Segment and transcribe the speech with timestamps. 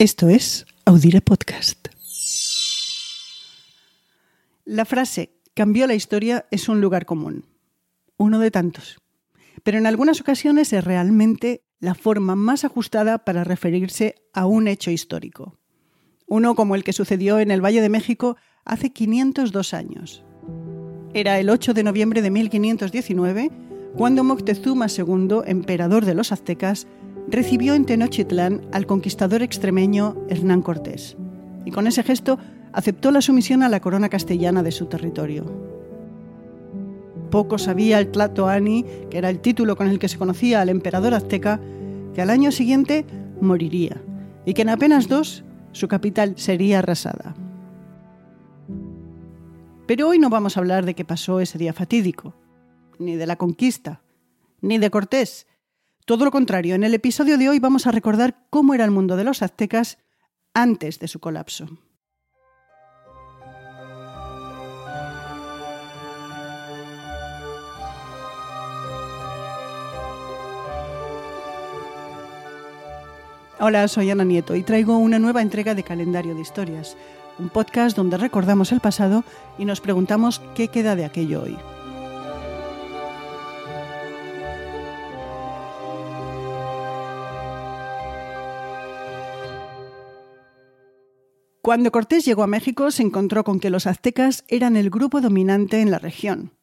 [0.00, 1.88] Esto es Audire Podcast.
[4.64, 7.44] La frase cambió la historia es un lugar común,
[8.16, 8.96] uno de tantos,
[9.62, 14.90] pero en algunas ocasiones es realmente la forma más ajustada para referirse a un hecho
[14.90, 15.58] histórico,
[16.26, 20.24] uno como el que sucedió en el Valle de México hace 502 años.
[21.12, 23.50] Era el 8 de noviembre de 1519
[23.96, 26.86] cuando Moctezuma II, emperador de los aztecas,
[27.30, 31.16] recibió en Tenochtitlán al conquistador extremeño Hernán Cortés,
[31.64, 32.38] y con ese gesto
[32.72, 35.44] aceptó la sumisión a la corona castellana de su territorio.
[37.30, 41.14] Poco sabía el Tlatoani, que era el título con el que se conocía al emperador
[41.14, 41.60] azteca,
[42.14, 43.06] que al año siguiente
[43.40, 44.02] moriría,
[44.44, 47.34] y que en apenas dos su capital sería arrasada.
[49.86, 52.34] Pero hoy no vamos a hablar de qué pasó ese día fatídico,
[52.98, 54.02] ni de la conquista,
[54.60, 55.46] ni de Cortés.
[56.10, 59.14] Todo lo contrario, en el episodio de hoy vamos a recordar cómo era el mundo
[59.14, 59.98] de los aztecas
[60.54, 61.68] antes de su colapso.
[73.60, 76.96] Hola, soy Ana Nieto y traigo una nueva entrega de Calendario de Historias,
[77.38, 79.22] un podcast donde recordamos el pasado
[79.58, 81.56] y nos preguntamos qué queda de aquello hoy.
[91.62, 95.82] Cuando Cortés llegó a México se encontró con que los aztecas eran el grupo dominante
[95.82, 96.54] en la región,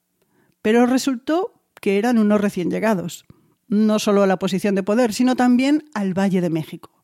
[0.63, 3.25] pero resultó que eran unos recién llegados,
[3.67, 7.03] no solo a la posición de poder, sino también al Valle de México.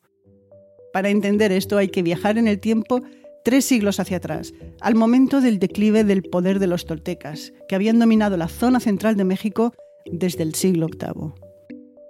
[0.91, 3.01] Para entender esto hay que viajar en el tiempo
[3.43, 7.99] tres siglos hacia atrás, al momento del declive del poder de los toltecas, que habían
[7.99, 9.73] dominado la zona central de México
[10.11, 11.33] desde el siglo VIII.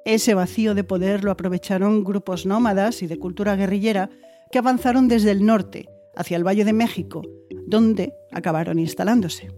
[0.05, 4.09] Ese vacío de poder lo aprovecharon grupos nómadas y de cultura guerrillera
[4.53, 7.23] que avanzaron desde el norte hacia el Valle de México,
[7.65, 9.49] donde acabaron instalándose.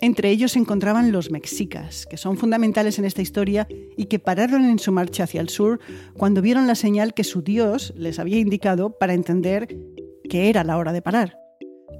[0.00, 4.64] Entre ellos se encontraban los mexicas, que son fundamentales en esta historia y que pararon
[4.64, 5.78] en su marcha hacia el sur
[6.16, 9.68] cuando vieron la señal que su dios les había indicado para entender
[10.28, 11.38] que era la hora de parar.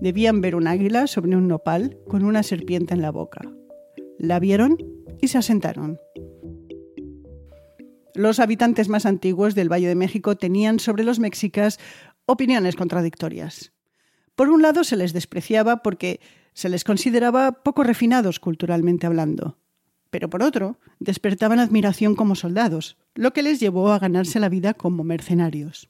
[0.00, 3.42] Debían ver un águila sobre un nopal con una serpiente en la boca.
[4.18, 4.76] La vieron
[5.20, 6.00] y se asentaron.
[8.18, 11.78] Los habitantes más antiguos del Valle de México tenían sobre los mexicas
[12.28, 13.72] opiniones contradictorias.
[14.36, 16.20] Por un lado se les despreciaba porque
[16.52, 19.58] se les consideraba poco refinados culturalmente hablando,
[20.10, 24.74] pero por otro despertaban admiración como soldados, lo que les llevó a ganarse la vida
[24.74, 25.88] como mercenarios.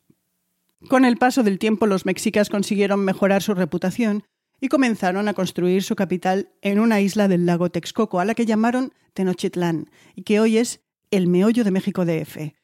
[0.89, 4.23] Con el paso del tiempo los mexicas consiguieron mejorar su reputación
[4.61, 8.47] y comenzaron a construir su capital en una isla del lago Texcoco, a la que
[8.47, 12.55] llamaron Tenochtitlán, y que hoy es el meollo de México DF.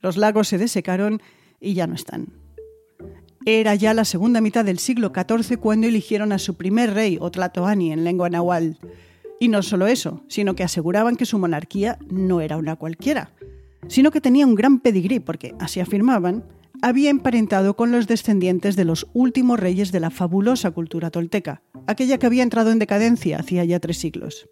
[0.00, 1.22] Los lagos se desecaron
[1.60, 2.41] y ya no están.
[3.44, 7.92] Era ya la segunda mitad del siglo XIV cuando eligieron a su primer rey, Otlatoani,
[7.92, 8.78] en lengua nahual.
[9.40, 13.32] Y no solo eso, sino que aseguraban que su monarquía no era una cualquiera,
[13.88, 16.44] sino que tenía un gran pedigrí, porque, así afirmaban,
[16.82, 22.18] había emparentado con los descendientes de los últimos reyes de la fabulosa cultura tolteca, aquella
[22.18, 24.48] que había entrado en decadencia hacía ya tres siglos.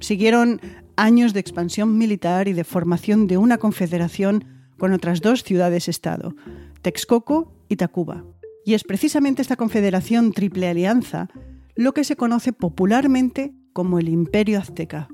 [0.00, 0.60] Siguieron
[0.96, 4.44] años de expansión militar y de formación de una confederación
[4.78, 6.34] con otras dos ciudades-estado,
[6.82, 8.24] Texcoco y.
[8.64, 11.28] Y es precisamente esta confederación triple alianza
[11.74, 15.08] lo que se conoce popularmente como el Imperio Azteca.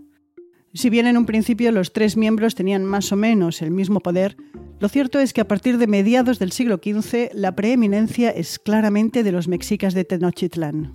[0.75, 4.37] Si bien en un principio los tres miembros tenían más o menos el mismo poder,
[4.81, 9.23] lo cierto es que a partir de mediados del siglo XV la preeminencia es claramente
[9.23, 10.95] de los mexicas de Tenochtitlán.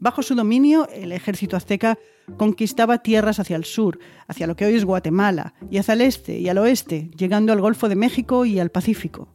[0.00, 1.98] Bajo su dominio, el ejército azteca
[2.36, 6.38] conquistaba tierras hacia el sur, hacia lo que hoy es Guatemala, y hacia el este
[6.38, 9.32] y al oeste, llegando al Golfo de México y al Pacífico.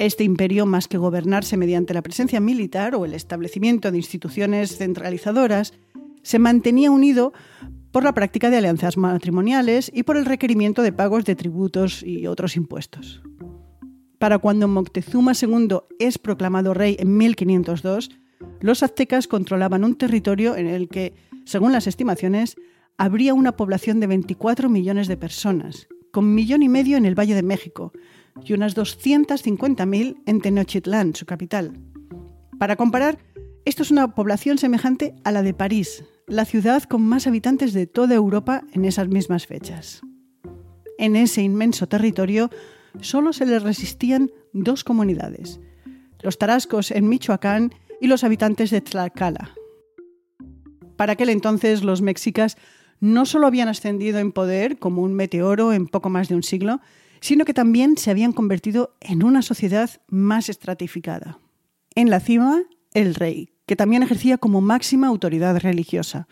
[0.00, 5.74] Este imperio, más que gobernarse mediante la presencia militar o el establecimiento de instituciones centralizadoras,
[6.22, 7.34] se mantenía unido
[7.92, 12.26] por la práctica de alianzas matrimoniales y por el requerimiento de pagos de tributos y
[12.26, 13.20] otros impuestos.
[14.18, 18.08] Para cuando Moctezuma II es proclamado rey en 1502,
[18.62, 21.12] los aztecas controlaban un territorio en el que,
[21.44, 22.56] según las estimaciones,
[22.96, 27.34] habría una población de 24 millones de personas, con millón y medio en el Valle
[27.34, 27.92] de México
[28.44, 31.78] y unas 250.000 en Tenochtitlán, su capital.
[32.58, 33.18] Para comparar,
[33.64, 37.86] esto es una población semejante a la de París, la ciudad con más habitantes de
[37.86, 40.02] toda Europa en esas mismas fechas.
[40.98, 42.50] En ese inmenso territorio
[43.00, 45.60] solo se le resistían dos comunidades,
[46.20, 49.54] los tarascos en Michoacán y los habitantes de Tlaxcala.
[50.96, 52.56] Para aquel entonces los mexicas
[53.00, 56.80] no solo habían ascendido en poder como un meteoro en poco más de un siglo,
[57.20, 61.38] sino que también se habían convertido en una sociedad más estratificada.
[61.94, 62.62] En la cima,
[62.94, 66.28] el rey, que también ejercía como máxima autoridad religiosa.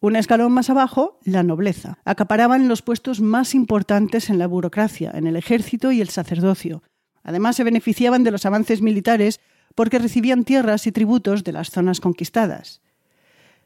[0.00, 1.98] Un escalón más abajo, la nobleza.
[2.04, 6.82] Acaparaban los puestos más importantes en la burocracia, en el ejército y el sacerdocio.
[7.22, 9.40] Además, se beneficiaban de los avances militares
[9.74, 12.80] porque recibían tierras y tributos de las zonas conquistadas.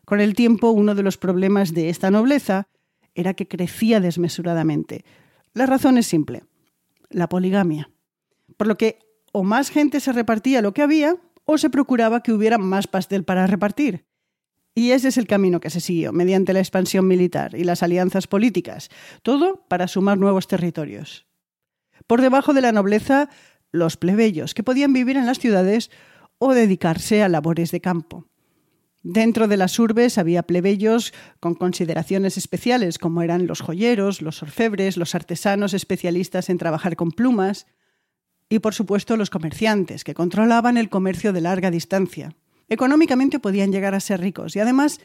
[0.04, 2.68] Con el tiempo, uno de los problemas de esta nobleza
[3.14, 5.04] era que crecía desmesuradamente.
[5.52, 6.44] La razón es simple,
[7.10, 7.90] la poligamia.
[8.56, 8.98] Por lo que
[9.32, 13.24] o más gente se repartía lo que había, o se procuraba que hubiera más pastel
[13.24, 14.06] para repartir.
[14.74, 18.26] Y ese es el camino que se siguió, mediante la expansión militar y las alianzas
[18.26, 18.90] políticas,
[19.22, 21.26] todo para sumar nuevos territorios.
[22.06, 23.28] Por debajo de la nobleza,
[23.70, 25.90] los plebeyos, que podían vivir en las ciudades
[26.38, 28.26] o dedicarse a labores de campo.
[29.06, 34.96] Dentro de las urbes había plebeyos con consideraciones especiales, como eran los joyeros, los orfebres,
[34.96, 37.66] los artesanos especialistas en trabajar con plumas,
[38.48, 42.34] y por supuesto los comerciantes, que controlaban el comercio de larga distancia.
[42.70, 44.98] Económicamente podían llegar a ser ricos y además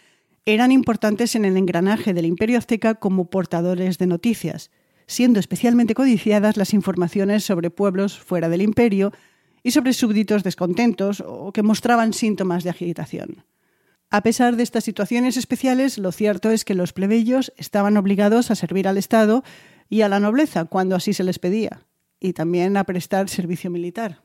[0.45, 4.71] eran importantes en el engranaje del imperio azteca como portadores de noticias,
[5.07, 9.11] siendo especialmente codiciadas las informaciones sobre pueblos fuera del imperio
[9.61, 13.43] y sobre súbditos descontentos o que mostraban síntomas de agitación.
[14.11, 18.55] A pesar de estas situaciones especiales, lo cierto es que los plebeyos estaban obligados a
[18.55, 19.43] servir al Estado
[19.87, 21.85] y a la nobleza cuando así se les pedía,
[22.19, 24.21] y también a prestar servicio militar.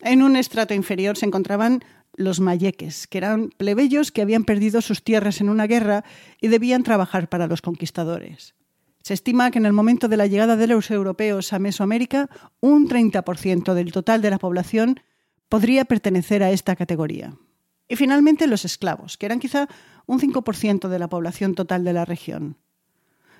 [0.00, 1.84] En un estrato inferior se encontraban
[2.16, 6.04] los mayeques, que eran plebeyos que habían perdido sus tierras en una guerra
[6.40, 8.54] y debían trabajar para los conquistadores.
[9.02, 12.28] Se estima que en el momento de la llegada de los europeos a Mesoamérica,
[12.60, 15.00] un 30% del total de la población
[15.48, 17.36] podría pertenecer a esta categoría.
[17.88, 19.68] Y finalmente los esclavos, que eran quizá
[20.06, 22.56] un 5% de la población total de la región.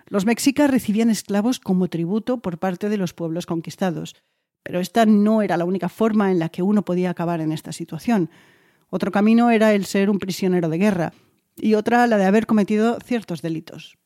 [0.07, 4.15] Los mexicas recibían esclavos como tributo por parte de los pueblos conquistados,
[4.63, 7.73] pero esta no era la única forma en la que uno podía acabar en esta
[7.73, 8.31] situación.
[8.89, 11.13] Otro camino era el ser un prisionero de guerra
[11.57, 13.99] y otra la de haber cometido ciertos delitos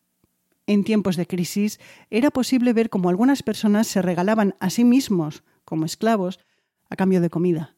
[0.70, 5.42] en tiempos de crisis, era posible ver cómo algunas personas se regalaban a sí mismos,
[5.64, 6.38] como esclavos,
[6.88, 7.74] a cambio de comida.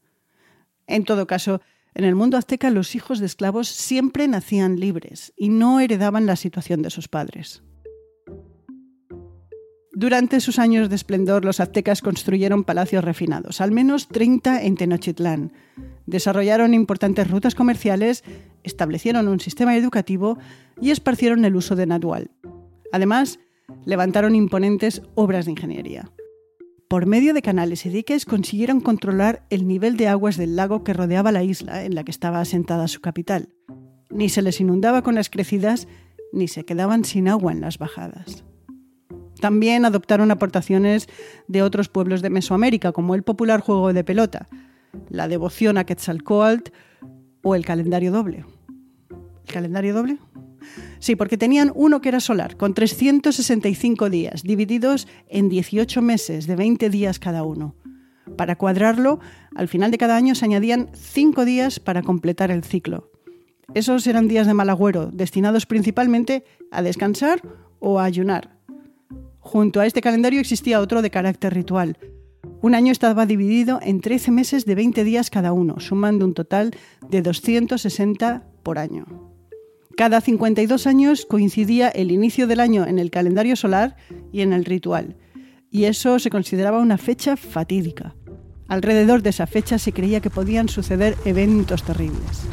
[0.86, 1.62] En todo caso,
[1.94, 6.36] en el mundo azteca los hijos de esclavos siempre nacían libres y no heredaban la
[6.36, 7.62] situación de sus padres.
[9.94, 15.52] Durante sus años de esplendor, los aztecas construyeron palacios refinados, al menos 30 en Tenochtitlán.
[16.06, 18.24] Desarrollaron importantes rutas comerciales,
[18.62, 20.38] establecieron un sistema educativo
[20.80, 22.30] y esparcieron el uso de Nadual,
[22.92, 23.40] Además,
[23.86, 26.12] levantaron imponentes obras de ingeniería.
[26.92, 30.92] Por medio de canales y diques consiguieron controlar el nivel de aguas del lago que
[30.92, 33.48] rodeaba la isla en la que estaba asentada su capital.
[34.10, 35.88] Ni se les inundaba con las crecidas,
[36.34, 38.44] ni se quedaban sin agua en las bajadas.
[39.40, 41.08] También adoptaron aportaciones
[41.48, 44.48] de otros pueblos de Mesoamérica, como el popular juego de pelota,
[45.08, 46.72] la devoción a Quetzalcoatl
[47.42, 48.44] o el calendario doble.
[49.46, 50.18] ¿El calendario doble?
[50.98, 56.56] Sí, porque tenían uno que era solar, con 365 días, divididos en 18 meses de
[56.56, 57.74] 20 días cada uno.
[58.36, 59.20] Para cuadrarlo,
[59.54, 63.10] al final de cada año se añadían 5 días para completar el ciclo.
[63.74, 67.42] Esos eran días de mal agüero, destinados principalmente a descansar
[67.78, 68.56] o a ayunar.
[69.38, 71.98] Junto a este calendario existía otro de carácter ritual.
[72.60, 76.70] Un año estaba dividido en 13 meses de 20 días cada uno, sumando un total
[77.08, 79.31] de 260 por año.
[79.96, 83.96] Cada 52 años coincidía el inicio del año en el calendario solar
[84.32, 85.16] y en el ritual,
[85.70, 88.14] y eso se consideraba una fecha fatídica.
[88.68, 92.46] Alrededor de esa fecha se creía que podían suceder eventos terribles.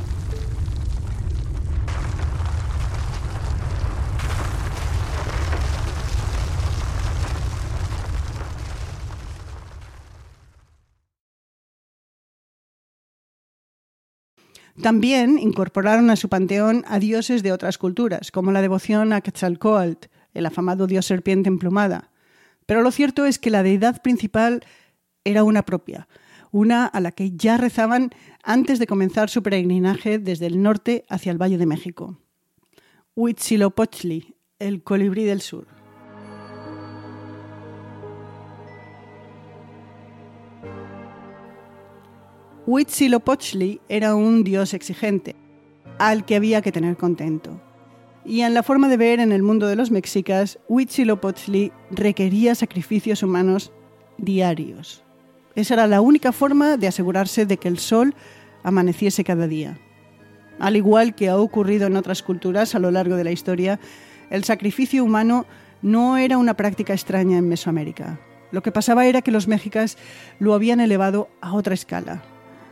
[14.82, 20.08] También incorporaron a su panteón a dioses de otras culturas, como la devoción a Quetzalcoatl,
[20.34, 22.12] el afamado dios serpiente emplumada.
[22.66, 24.64] Pero lo cierto es que la deidad principal
[25.26, 26.08] era una propia,
[26.52, 28.12] una a la que ya rezaban
[28.44, 32.18] antes de comenzar su peregrinaje desde el norte hacia el Valle de México.
[33.16, 35.68] Huitzilopochtli, el colibrí del sur.
[42.72, 45.36] Huitzilopochtli era un dios exigente,
[45.98, 47.60] al que había que tener contento.
[48.24, 53.24] Y en la forma de ver en el mundo de los mexicas, Huitzilopochtli requería sacrificios
[53.24, 53.72] humanos
[54.20, 55.04] diarios.
[55.56, 58.14] Esa era la única forma de asegurarse de que el sol
[58.62, 59.80] amaneciese cada día.
[60.60, 63.80] Al igual que ha ocurrido en otras culturas a lo largo de la historia,
[64.30, 65.48] el sacrificio humano
[65.82, 68.20] no era una práctica extraña en Mesoamérica.
[68.52, 69.98] Lo que pasaba era que los mexicas
[70.38, 72.22] lo habían elevado a otra escala.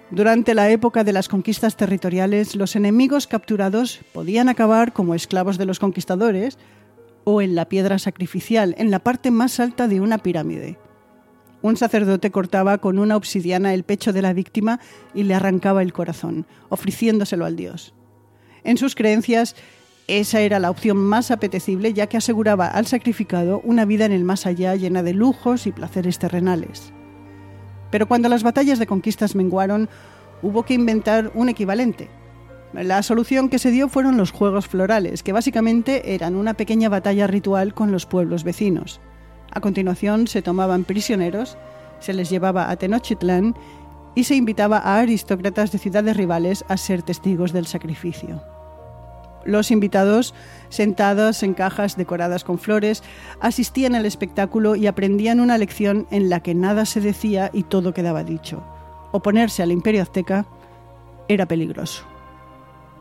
[0.10, 5.66] Durante la época de las conquistas territoriales, los enemigos capturados podían acabar como esclavos de
[5.66, 6.58] los conquistadores
[7.26, 10.80] o en la piedra sacrificial, en la parte más alta de una pirámide.
[11.62, 14.80] Un sacerdote cortaba con una obsidiana el pecho de la víctima
[15.14, 17.94] y le arrancaba el corazón, ofreciéndoselo al dios.
[18.64, 19.58] En sus creencias,
[20.08, 24.24] esa era la opción más apetecible ya que aseguraba al sacrificado una vida en el
[24.24, 26.94] más allá llena de lujos y placeres terrenales.
[27.92, 29.90] Pero cuando las batallas de conquistas menguaron,
[30.42, 32.10] hubo que inventar un equivalente.
[32.74, 37.26] La solución que se dio fueron los Juegos Florales, que básicamente eran una pequeña batalla
[37.26, 39.00] ritual con los pueblos vecinos.
[39.52, 41.58] A continuación se tomaban prisioneros,
[42.00, 43.56] se les llevaba a Tenochtitlán
[44.16, 48.42] y se invitaba a aristócratas de ciudades rivales a ser testigos del sacrificio.
[49.48, 50.36] Los invitados,
[50.68, 53.02] sentados en cajas decoradas con flores,
[53.40, 57.94] asistían al espectáculo y aprendían una lección en la que nada se decía y todo
[57.94, 58.62] quedaba dicho.
[59.14, 60.46] Oponerse al imperio azteca
[61.30, 62.04] era peligroso.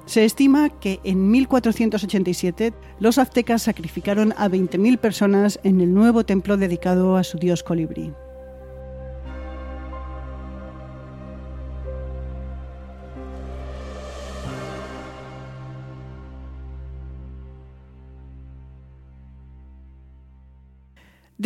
[0.06, 6.56] Se estima que en 1487 los aztecas sacrificaron a 20.000 personas en el nuevo templo
[6.56, 8.12] dedicado a su dios colibrí.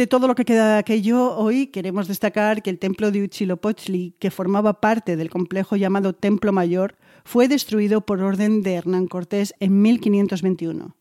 [0.00, 4.14] De todo lo que queda de aquello, hoy queremos destacar que el templo de Huitzilopochtli,
[4.18, 9.54] que formaba parte del complejo llamado Templo Mayor, fue destruido por orden de Hernán Cortés
[9.60, 10.96] en 1521.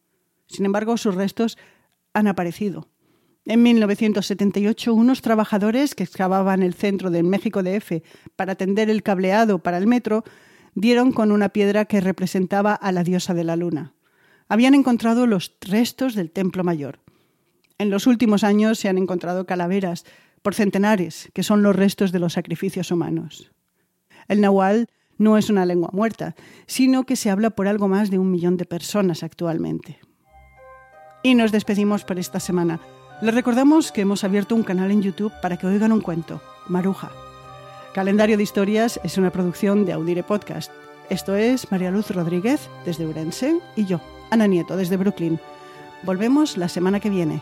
[0.47, 1.57] Sin embargo, sus restos
[2.13, 2.89] han aparecido.
[3.45, 8.03] En 1978, unos trabajadores que excavaban el centro del México DF
[8.35, 10.25] para tender el cableado para el metro
[10.75, 13.93] dieron con una piedra que representaba a la diosa de la luna.
[14.49, 16.99] Habían encontrado los restos del Templo Mayor.
[17.79, 20.03] En los últimos años se han encontrado calaveras
[20.41, 23.51] por centenares, que son los restos de los sacrificios humanos.
[24.27, 26.35] El nahual no es una lengua muerta,
[26.67, 29.97] sino que se habla por algo más de un millón de personas actualmente.
[31.23, 32.81] Y nos despedimos por esta semana.
[33.21, 37.11] Les recordamos que hemos abierto un canal en YouTube para que oigan un cuento, Maruja.
[37.93, 40.69] Calendario de Historias es una producción de Audire Podcast.
[41.09, 45.39] Esto es María Luz Rodríguez desde Urense y yo, Ana Nieto desde Brooklyn.
[46.03, 47.41] Volvemos la semana que viene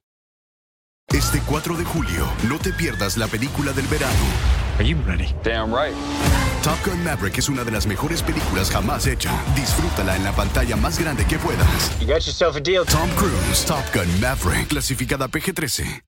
[1.21, 4.11] Este 4 de julio, no te pierdas la película del verano.
[4.79, 5.35] Are you ready?
[5.43, 5.93] Damn right.
[6.63, 9.31] Top Gun Maverick es una de las mejores películas jamás hecha.
[9.55, 11.91] Disfrútala en la pantalla más grande que puedas.
[11.99, 12.85] You got yourself a deal.
[12.87, 16.01] Tom Cruise, Top Gun Maverick, clasificada PG-13.